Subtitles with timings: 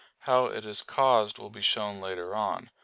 [0.21, 2.69] How it is caused will be shown later on (Q.